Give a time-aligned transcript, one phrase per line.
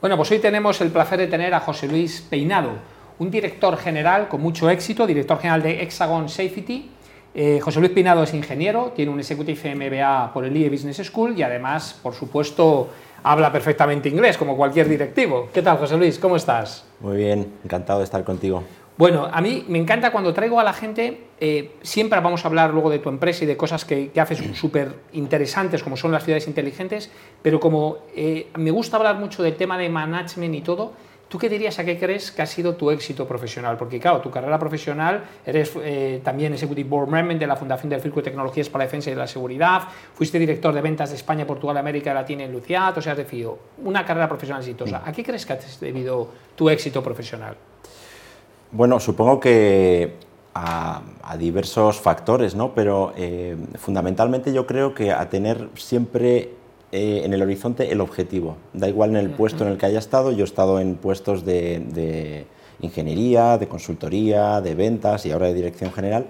[0.00, 2.70] Bueno, pues hoy tenemos el placer de tener a José Luis Peinado,
[3.18, 6.90] un director general con mucho éxito, director general de Hexagon Safety.
[7.34, 11.38] Eh, José Luis Peinado es ingeniero, tiene un Executive MBA por el IE Business School
[11.38, 12.88] y además, por supuesto,
[13.22, 15.50] habla perfectamente inglés, como cualquier directivo.
[15.52, 16.18] ¿Qué tal, José Luis?
[16.18, 16.86] ¿Cómo estás?
[17.00, 18.64] Muy bien, encantado de estar contigo.
[19.00, 22.70] Bueno, a mí me encanta cuando traigo a la gente, eh, siempre vamos a hablar
[22.74, 26.46] luego de tu empresa y de cosas que, haces súper interesantes, como son las ciudades
[26.46, 27.10] inteligentes,
[27.40, 30.92] pero como eh, me gusta hablar mucho del tema de management y todo,
[31.28, 33.78] ¿tú qué dirías a qué crees que ha sido tu éxito profesional?
[33.78, 38.02] Porque claro, tu carrera profesional, eres eh, también Executive Board Member de la Fundación del
[38.02, 41.46] Círculo de Tecnologías para la Defensa y la Seguridad, fuiste director de ventas de España,
[41.46, 45.00] Portugal, América Latina en Luciat, o sea, has decidido una carrera profesional exitosa.
[45.06, 47.56] ¿A qué crees que ha debido tu éxito profesional?
[48.72, 50.14] Bueno, supongo que
[50.54, 51.02] a,
[51.38, 52.72] diversos factores, ¿no?
[52.74, 56.50] Pero eh, fundamentalmente yo creo que a tener siempre
[56.92, 58.56] eh, en el horizonte el objetivo.
[58.72, 61.44] Da igual en el puesto en el que haya estado, yo he estado en puestos
[61.44, 62.46] de,
[62.80, 66.26] ingeniería, de consultoría, de ventas y ahora de dirección general,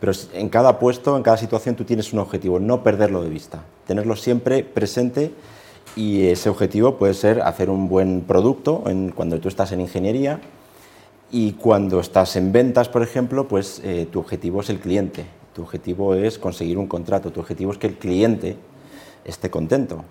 [0.00, 3.64] pero en cada puesto, en cada situación tú tienes un objetivo, no perderlo de vista,
[3.86, 5.32] tenerlo siempre presente
[5.96, 10.40] y ese objetivo puede ser hacer un buen producto cuando tú estás en ingeniería,
[11.30, 15.62] y cuando estás en ventas, por ejemplo, pues eh, tu objetivo es el cliente, tu
[15.62, 18.56] objetivo es conseguir un contrato, tu objetivo es que el cliente
[19.24, 20.04] esté contento.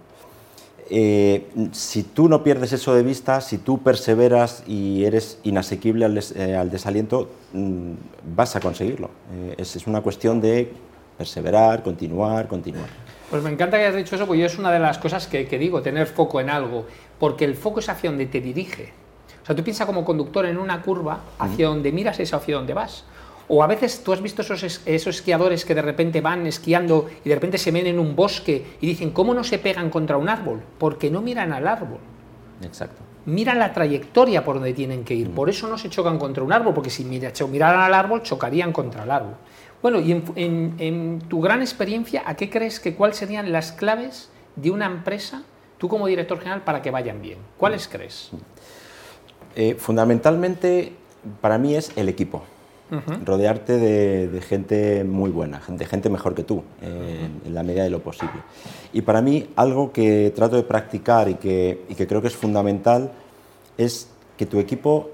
[0.90, 6.18] Eh, si tú no pierdes eso de vista, si tú perseveras y eres inasequible al,
[6.18, 7.94] eh, desaliento, mm,
[8.36, 9.10] vas a conseguirlo.
[9.58, 10.74] es, una cuestión de
[11.18, 12.90] perseverar, continuar, continuar.
[13.30, 15.58] Pues me encanta que hayas dicho eso, porque es una de las cosas que, que
[15.58, 16.86] digo, tener foco en algo,
[17.18, 19.03] porque el foco es hacia donde te dirige.
[19.44, 22.74] O sea, tú piensas como conductor en una curva hacia donde miras es hacia donde
[22.74, 23.04] vas.
[23.50, 27.30] O a veces tú has visto esos, esos esquiadores que de repente van esquiando y
[27.30, 30.30] de repente se ven en un bosque y dicen, ¿cómo no se pegan contra un
[30.30, 30.62] árbol?
[30.78, 32.00] Porque no miran al árbol.
[32.64, 33.02] Exacto.
[33.26, 35.30] Miran la trayectoria por donde tienen que ir.
[35.30, 39.04] Por eso no se chocan contra un árbol, porque si miraran al árbol, chocarían contra
[39.04, 39.36] el árbol.
[39.82, 44.30] Bueno, y en, en tu gran experiencia, ¿a qué crees que cuáles serían las claves
[44.56, 45.44] de una empresa,
[45.78, 47.40] tú como director general, para que vayan bien?
[47.58, 48.32] ¿Cuáles crees?
[49.56, 50.94] Eh, fundamentalmente,
[51.42, 52.44] para mí es el equipo.
[53.26, 57.90] Rodearte de, gente muy buena, de gente mejor que tú, eh, en la medida de
[57.90, 58.36] lo posible.
[58.92, 63.12] Y para mí, algo que trato de practicar y que, creo que es fundamental
[63.80, 65.10] es que tu equipo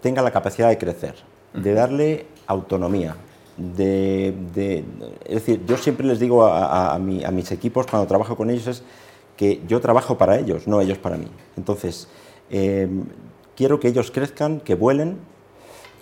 [0.00, 1.14] tenga la capacidad de crecer,
[1.52, 3.16] de darle autonomía.
[3.58, 4.34] De,
[5.26, 8.82] es decir, yo siempre les digo a, mis equipos cuando trabajo con ellos es
[9.36, 11.28] que yo trabajo para ellos, no ellos para mí.
[11.56, 12.08] Entonces,
[12.50, 12.88] eh,
[13.56, 15.18] quiero que ellos crezcan, que vuelen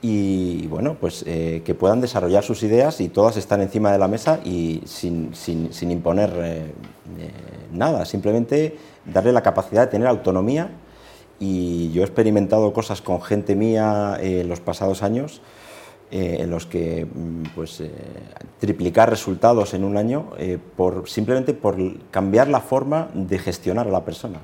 [0.04, 4.08] y bueno, pues eh, que puedan desarrollar sus ideas y todas están encima de la
[4.08, 6.74] mesa y sin, sin, imponer eh,
[7.18, 7.30] eh,
[7.72, 10.70] nada, simplemente darle la capacidad de tener autonomía
[11.38, 15.40] y yo he experimentado cosas con gente mía en los pasados años
[16.10, 17.82] en los que mm, pues
[18.58, 20.30] triplicar resultados en un año
[20.76, 21.76] por simplemente por
[22.10, 24.40] cambiar la forma de gestionar a la persona,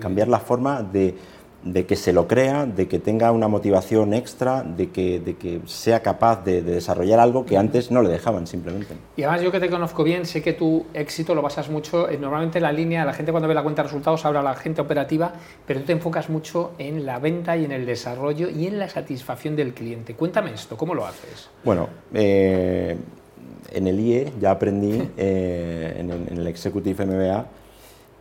[0.00, 1.14] cambiar la forma de
[1.64, 5.60] de que se lo crea, de que tenga una motivación extra, de que, de que
[5.64, 8.94] sea capaz de, desarrollar algo que antes no le dejaban simplemente.
[9.16, 12.20] Y además yo que te conozco bien, sé que tu éxito lo basas mucho, en,
[12.20, 15.32] normalmente la línea, la gente cuando ve la cuenta de resultados habla la gente operativa,
[15.66, 18.90] pero tú te enfocas mucho en la venta y en el desarrollo y en la
[18.90, 20.14] satisfacción del cliente.
[20.14, 21.48] Cuéntame esto, ¿cómo lo haces?
[21.64, 22.94] Bueno, eh,
[23.72, 27.46] en el IE ya aprendí, eh, en, en el Executive MBA,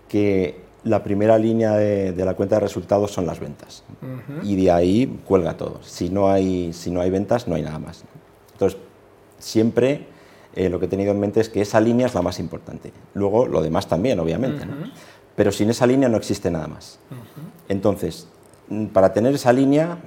[0.08, 3.84] que la primera línea de, la cuenta de resultados son las ventas.
[4.44, 5.80] Y de ahí cuelga todo.
[5.82, 8.04] Si no hay, si no hay ventas, no hay nada más.
[8.52, 8.80] Entonces,
[9.40, 10.08] siempre
[10.56, 12.92] eh, lo que he tenido en mente es que esa línea es la más importante.
[13.14, 14.66] Luego, lo demás también, obviamente.
[15.36, 17.00] Pero sin esa línea no existe nada más.
[17.70, 18.28] Entonces,
[18.68, 19.98] mm, para tener esa línea,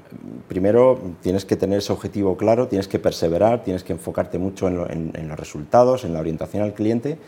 [0.47, 5.29] primero tienes que tener ese objetivo claro, tienes que perseverar, tienes que enfocarte mucho en
[5.29, 7.19] los resultados, en la orientación al cliente,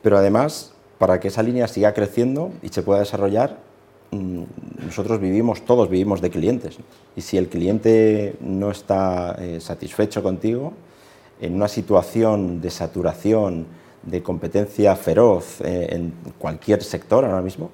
[0.00, 3.58] pero además para que esa línea siga creciendo y se pueda desarrollar,
[4.10, 4.42] mm,
[4.86, 6.78] nosotros vivimos, todos vivimos de clientes.
[7.16, 10.72] Y si el cliente no está eh, satisfecho contigo,
[11.40, 13.66] en una situación de saturación,
[14.02, 17.70] de competencia feroz eh, en cualquier sector ahora mismo,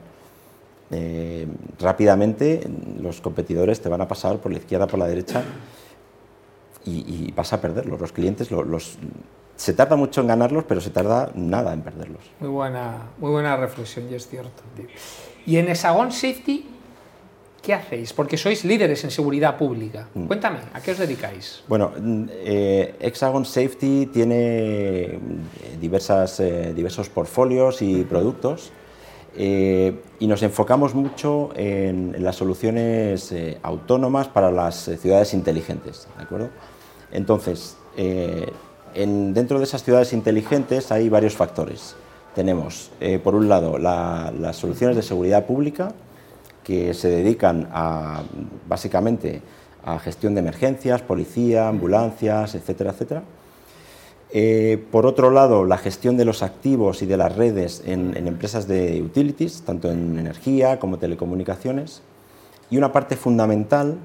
[0.90, 1.46] eh,
[1.78, 2.68] rápidamente
[3.00, 5.42] los competidores te van a pasar por la izquierda, por la derecha
[6.84, 8.00] y, vas a perderlos.
[8.00, 8.98] Los clientes los,
[9.62, 12.22] se tarda mucho en ganarlos, pero se tarda nada en perderlos.
[12.40, 14.62] Muy buena, muy buena reflexión, y es cierto.
[15.46, 16.66] Y en Hexagon Safety,
[17.62, 18.12] ¿qué hacéis?
[18.12, 20.08] Porque sois líderes en seguridad pública.
[20.14, 20.26] Mm.
[20.26, 21.62] Cuéntame, ¿a qué os dedicáis?
[21.68, 21.92] Bueno,
[22.28, 25.20] eh, Hexagon Safety tiene eh,
[25.80, 28.72] diversas, eh, diversos portfolios y productos.
[29.34, 36.06] Eh, y nos enfocamos mucho en, las soluciones eh, autónomas para las eh, ciudades inteligentes.
[36.16, 36.50] ¿de acuerdo?
[37.10, 37.76] Entonces,
[38.94, 41.96] en, dentro de esas ciudades inteligentes hay varios factores.
[42.34, 42.90] Tenemos,
[43.22, 45.92] por un lado, las soluciones de seguridad pública,
[46.64, 48.22] que se dedican a,
[48.68, 49.42] básicamente
[49.84, 53.22] a gestión de emergencias, policía, ambulancias, etcétera, etcétera.
[54.34, 58.66] Eh, por otro lado, la gestión de los activos y de las redes en, empresas
[58.66, 62.02] de utilities, tanto en energía como telecomunicaciones.
[62.70, 63.98] Y una parte fundamental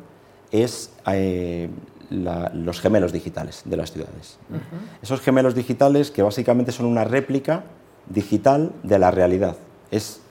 [0.52, 1.70] es eh,
[2.10, 4.38] los gemelos digitales de las ciudades.
[5.02, 7.64] Esos gemelos digitales que básicamente son una réplica
[8.08, 9.58] digital de la realidad.
[9.92, 10.22] Es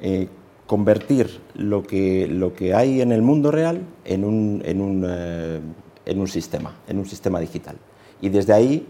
[0.00, 0.28] eh,
[0.66, 6.74] convertir lo que, lo que hay en el mundo real en un, en un sistema,
[6.88, 7.76] en un sistema digital.
[8.20, 8.86] Y desde ahí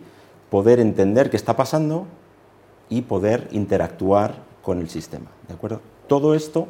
[0.51, 2.07] poder entender qué está pasando
[2.89, 5.31] y poder interactuar con el sistema.
[5.49, 5.81] ¿de acuerdo?
[6.09, 6.67] Todo esto,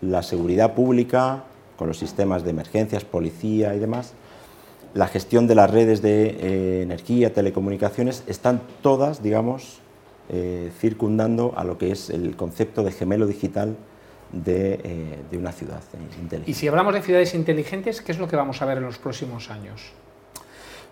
[0.00, 1.44] la seguridad pública,
[1.76, 4.14] con los sistemas de emergencias, policía y demás,
[4.94, 9.80] la gestión de las redes de eh, energía, telecomunicaciones, están todas, digamos,
[10.28, 13.76] eh, circundando a lo que es el concepto de gemelo digital
[14.32, 15.82] de, eh, de una ciudad
[16.20, 16.50] inteligente.
[16.50, 18.98] Y si hablamos de ciudades inteligentes, ¿qué es lo que vamos a ver en los
[18.98, 19.92] próximos años?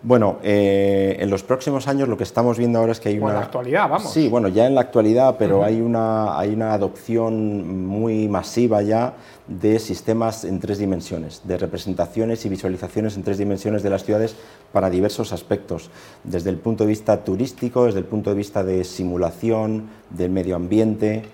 [0.02, 3.30] Bueno, eh, en los próximos años lo que estamos viendo ahora es que hay una...
[3.30, 4.12] en la actualidad, vamos.
[4.12, 9.14] Sí, bueno, ya en la actualidad, pero hay, una, hay una adopción muy masiva ya
[9.48, 14.36] de sistemas en tres dimensiones, de representaciones y visualizaciones en tres dimensiones de las ciudades
[14.72, 15.90] para diversos aspectos,
[16.22, 20.54] desde el punto de vista turístico, desde el punto de vista de simulación, del medio
[20.54, 21.24] ambiente,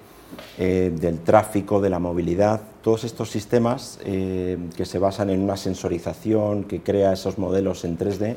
[0.58, 5.56] eh, del tráfico, de la movilidad, todos estos sistemas eh, que se basan en una
[5.56, 8.36] sensorización que crea esos modelos en 3D,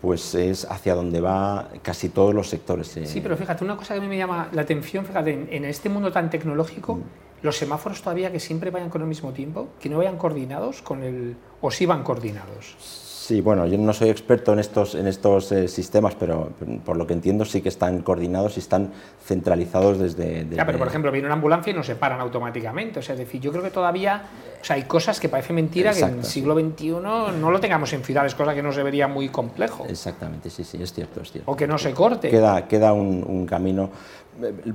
[0.00, 2.96] pues es hacia donde va casi todos los sectores.
[2.96, 3.06] Eh.
[3.06, 5.88] Sí, pero fíjate, una cosa que a mí me llama la atención, fíjate, en, este
[5.88, 7.02] mundo tan tecnológico, mm.
[7.42, 11.02] los semáforos todavía que siempre vayan con el mismo tiempo, que no vayan coordinados con
[11.02, 11.36] el...
[11.64, 12.76] o sí van coordinados.
[13.24, 16.50] Sí, bueno, yo no soy experto en estos, en estos eh, sistemas, pero
[16.84, 18.92] por lo que entiendo sí que están coordinados y están
[19.24, 22.98] centralizados desde, Ya, pero por ejemplo, viene una ambulancia y no se paran automáticamente.
[22.98, 24.24] O sea, es decir, yo creo que todavía
[24.60, 27.92] o sea, hay cosas que parece mentira que en el siglo XXI no lo tengamos
[27.94, 29.86] en ciudades, cosa que no se vería muy complejo.
[29.88, 31.50] Exactamente, sí, sí, es cierto, es cierto.
[31.50, 32.28] O que no se corte.
[32.28, 33.90] Queda, queda un, camino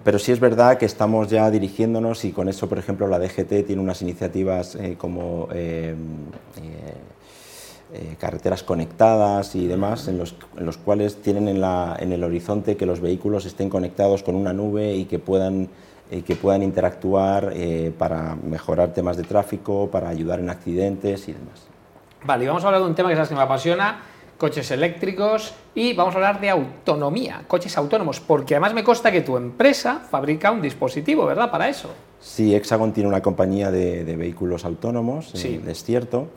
[0.04, 3.66] pero sí es verdad que estamos ya dirigiéndonos y con eso, por ejemplo, la DGT
[3.66, 5.94] tiene unas iniciativas eh, como eh,
[7.92, 12.24] eh, carreteras conectadas y demás, en los, en los cuales tienen en, la, en, el
[12.24, 15.70] horizonte que los vehículos estén conectados con una nube y que puedan,
[16.12, 21.34] eh, que puedan interactuar eh, para mejorar temas de tráfico, para ayudar en accidentes y
[21.34, 21.66] demás.
[22.26, 24.04] Vale, y vamos a hablar de un tema que que me apasiona,
[24.38, 29.22] coches eléctricos y vamos a hablar de autonomía, coches autónomos, porque además me consta que
[29.22, 31.50] tu empresa fabrica un dispositivo, ¿verdad?
[31.50, 31.90] Para eso.
[32.20, 35.60] Sí, Hexagon tiene una compañía de, de vehículos autónomos, sí.
[35.66, 36.28] es cierto.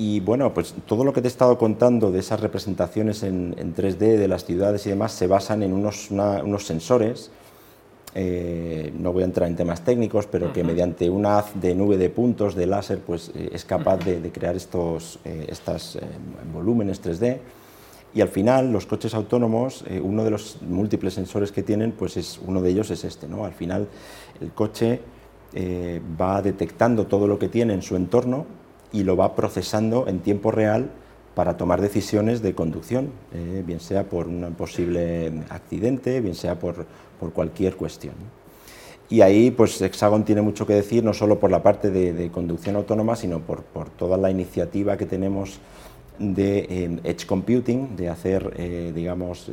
[0.00, 4.16] Y bueno, pues todo lo que te he estado contando de esas representaciones en, 3D
[4.16, 7.32] de las ciudades y demás se basan en unos, unos sensores,
[8.14, 11.98] eh, no voy a entrar en temas técnicos, pero que mediante una haz de nube
[11.98, 15.98] de puntos de láser pues, eh, es capaz de, crear estos eh, estas,
[16.54, 17.38] volúmenes 3D.
[18.14, 22.40] Y al final los coches autónomos, uno de los múltiples sensores que tienen, pues es,
[22.46, 23.28] uno de ellos es este.
[23.28, 23.44] ¿no?
[23.44, 23.86] Al final
[24.40, 25.00] el coche
[26.18, 28.46] va detectando todo lo que tiene en su entorno
[28.92, 30.90] y lo va procesando en tiempo real
[31.34, 36.84] para tomar decisiones de conducción, eh, bien sea por un posible accidente, bien sea por,
[37.20, 38.14] por cualquier cuestión.
[39.08, 42.76] Y ahí pues Hexagon tiene mucho que decir, no solo por la parte de, conducción
[42.76, 45.60] autónoma, sino por, por, toda la iniciativa que tenemos
[46.18, 49.50] de eh, edge computing, de hacer, eh, digamos,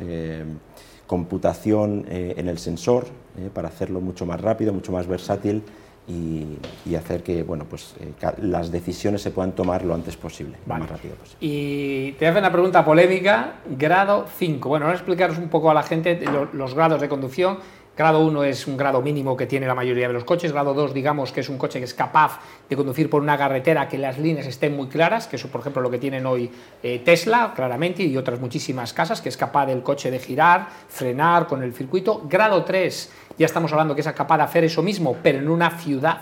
[1.06, 3.06] computación en el sensor,
[3.54, 5.62] para hacerlo mucho más rápido, mucho más versátil
[6.08, 10.74] y, hacer que bueno, pues, eh, las decisiones se puedan tomar lo antes posible, lo
[10.78, 11.38] más rápido posible.
[11.40, 14.68] Y te hace una pregunta polémica, grado 5.
[14.68, 16.20] Bueno, ahora explicaros un poco a la gente
[16.52, 17.58] los grados de conducción.
[17.96, 20.52] Grado 1 es un grado mínimo que tiene la mayoría de los coches.
[20.52, 23.88] Grado 2, digamos que es un coche que es capaz de conducir por una carretera
[23.88, 26.50] que las líneas estén muy claras, que es por ejemplo lo que tienen hoy
[26.82, 31.46] eh, Tesla, claramente, y otras muchísimas casas, que es capaz del coche de girar, frenar
[31.46, 32.20] con el circuito.
[32.28, 35.70] Grado 3 ya estamos hablando que es capaz de hacer eso mismo, pero en una
[35.70, 36.20] ciudad.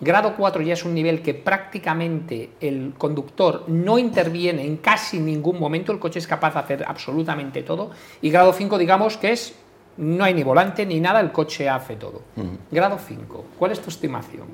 [0.00, 5.60] Grado 4 ya es un nivel que prácticamente el conductor no interviene en casi ningún
[5.60, 7.90] momento, el coche es capaz de hacer absolutamente todo.
[8.22, 9.54] Y grado 5, digamos que es,
[9.96, 12.22] no hay ni volante ni nada, el coche hace todo.
[12.70, 14.46] Grado 5, ¿cuál es tu estimación?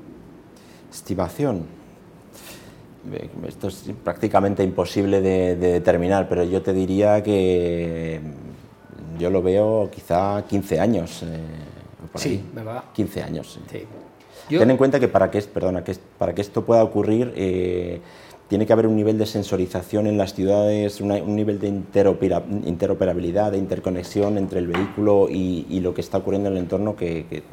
[0.91, 1.65] Estimación.
[3.47, 8.19] Esto es prácticamente imposible de, determinar, pero yo te diría que
[9.17, 11.23] yo lo veo quizá 15 años.
[11.23, 11.39] Eh,
[12.15, 12.83] sí, ¿verdad?
[12.93, 13.59] 15 años.
[13.71, 13.85] Sí.
[14.49, 18.01] Ten en cuenta que para que, perdona, que para que esto pueda ocurrir eh,
[18.49, 23.59] tiene que haber un nivel de sensorización en las ciudades, un nivel de interoperabilidad, de
[23.59, 27.43] interconexión entre el vehículo y, lo que está ocurriendo en el entorno que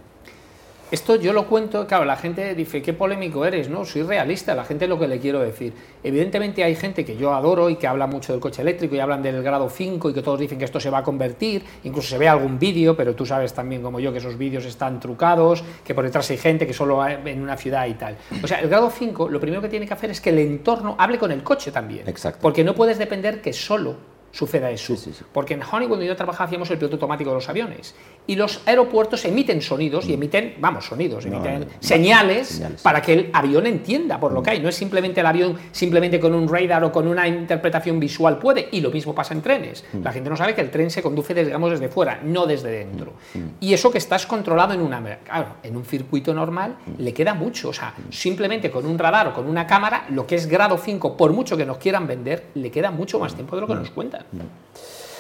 [0.91, 3.85] esto yo lo cuento, claro, la gente dice, qué polémico eres, ¿no?
[3.85, 5.73] Soy realista, la gente es lo que le quiero decir.
[6.05, 9.23] Evidentemente hay gente que yo adoro y que habla mucho del coche eléctrico y hablan
[9.23, 12.19] del grado 5 y que todos dicen que esto se va a convertir, incluso se
[12.19, 15.95] ve algún vídeo, pero tú sabes también como yo que esos vídeos están trucados, que
[15.95, 18.17] por detrás hay gente que solo en una ciudad y tal.
[18.43, 20.95] O sea, el grado 5 lo primero que tiene que hacer es que el entorno
[20.99, 22.09] hable con el coche también.
[22.09, 22.39] Exacto.
[22.41, 23.97] Porque no puedes depender que solo
[24.37, 24.95] suceda eso.
[25.33, 27.95] Porque en Honey, cuando yo trabajaba, hacíamos el piloto automático de los aviones.
[28.27, 33.67] Y los aeropuertos emiten sonidos y emiten, vamos, sonidos, emiten señales, para que el avión
[33.67, 34.61] entienda por lo que hay.
[34.61, 38.69] No es simplemente el avión, simplemente con un radar o con una interpretación visual puede.
[38.73, 39.85] Y lo mismo pasa en trenes.
[39.93, 40.03] Mm.
[40.03, 43.13] La gente no sabe que el tren se conduce, digamos, desde fuera, no desde dentro.
[43.35, 43.39] Mm.
[43.39, 43.51] Mm.
[43.61, 44.97] Y eso que estás controlado en una.
[45.25, 47.69] Claro, en un circuito normal le queda mucho.
[47.69, 51.17] O sea, simplemente con un radar o con una cámara, lo que es grado 5,
[51.17, 53.91] por mucho que nos quieran vender, le queda mucho más tiempo de lo que nos
[53.91, 54.25] cuentan.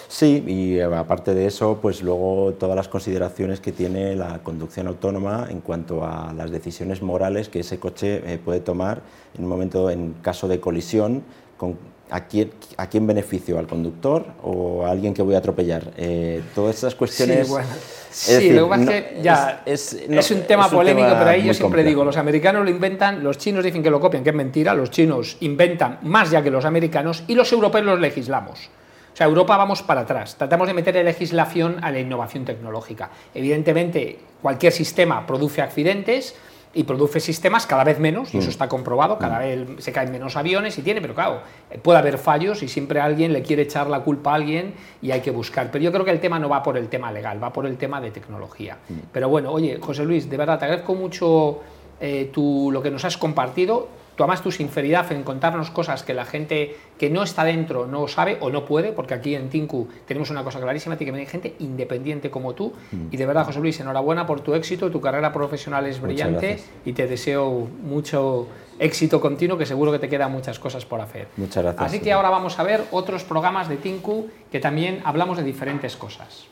[0.09, 5.49] Sí, y aparte de eso, pues luego todas las consideraciones que tiene la conducción autónoma
[5.51, 9.03] en cuanto a las decisiones morales que ese coche eh, puede tomar
[9.37, 11.25] en un momento, en caso de colisión,
[11.57, 11.77] con,
[12.11, 13.59] ¿a, quién, ¿a quién beneficio?
[13.59, 15.93] ¿Al conductor o a alguien que voy a atropellar?
[15.97, 17.47] Eh, todas esas cuestiones...
[17.47, 17.69] Sí, bueno.
[18.11, 21.83] sí, lo que pasa es que ya es, un tema polémico, pero ahí yo siempre
[21.83, 24.91] digo, los americanos lo inventan, los chinos dicen que lo copian, que es mentira, los
[24.91, 28.71] chinos inventan más ya que los americanos y los europeos los legislamos.
[29.17, 30.37] O sea, Europa vamos para atrás.
[30.37, 33.09] Tratamos de meter legislación a la innovación tecnológica.
[33.33, 36.37] Evidentemente, cualquier sistema produce accidentes
[36.75, 38.51] y produce sistemas cada vez menos, y eso mm.
[38.51, 39.41] está comprobado, cada mm.
[39.41, 41.41] vez se caen menos aviones y tiene, pero claro,
[41.81, 45.23] puede haber fallos y siempre alguien le quiere echar la culpa a alguien y hay
[45.23, 45.71] que buscar.
[45.71, 47.79] Pero yo creo que el tema no va por el tema legal, va por el
[47.79, 48.77] tema de tecnología.
[48.87, 48.95] Mm.
[49.13, 51.61] Pero bueno, oye, José Luis, de verdad te agradezco mucho
[52.03, 56.25] eh, lo que nos has compartido tú amas tu sinceridad en contarnos cosas que la
[56.25, 60.31] gente que no está dentro no sabe o no puede, porque aquí en Tinku tenemos
[60.31, 62.73] una cosa clarísima, tiene que venir gente independiente como tú.
[62.91, 63.09] Mm.
[63.13, 66.93] Y de verdad, José Luis, enhorabuena por tu éxito, tu carrera profesional es brillante y
[66.93, 71.29] te deseo mucho éxito continuo, que seguro que te quedan muchas cosas por hacer.
[71.37, 71.87] Muchas gracias.
[71.87, 75.97] Así que ahora vamos a ver otros programas de Tinku que también hablamos de diferentes
[75.97, 76.47] cosas.